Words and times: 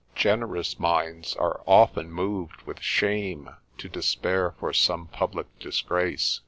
Generous 0.15 0.79
minds 0.79 1.35
are 1.35 1.61
often 1.67 2.11
moved 2.11 2.63
with 2.63 2.81
shame, 2.81 3.51
to 3.77 3.87
despair 3.87 4.55
for 4.59 4.73
some 4.73 5.05
public 5.05 5.45
disgrace. 5.59 6.39